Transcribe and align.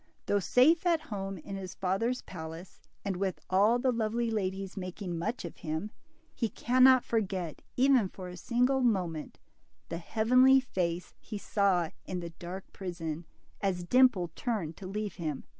Though 0.25 0.39
safe 0.39 0.87
at 0.87 0.99
home 1.13 1.37
in 1.37 1.57
his 1.57 1.75
father's 1.75 2.23
palace, 2.23 2.81
and 3.05 3.17
with 3.17 3.39
all 3.51 3.77
the 3.77 3.91
lovely 3.91 4.31
ladies 4.31 4.75
making 4.75 5.15
much 5.19 5.45
of 5.45 5.57
him, 5.57 5.91
he 6.33 6.49
cannot 6.49 7.03
forget, 7.05 7.61
even 7.77 8.09
for 8.09 8.27
a 8.27 8.35
single 8.35 8.81
moment, 8.81 9.37
the 9.89 9.99
heavenly 9.99 10.59
face 10.59 11.13
he 11.19 11.37
saw 11.37 11.91
in 12.03 12.19
the 12.19 12.31
dark 12.31 12.65
prison, 12.73 13.25
as 13.61 13.83
Dimple 13.83 14.31
turned 14.35 14.75
to 14.77 14.87
leave 14.87 15.17
him. 15.17 15.43